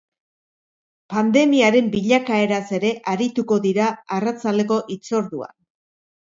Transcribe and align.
Pandemiaren 1.13 1.91
bilakaeraz 1.95 2.61
ere 2.77 2.91
arituko 3.13 3.59
dira 3.67 3.91
arratsaldeko 4.17 4.81
hitzorduan. 4.97 5.55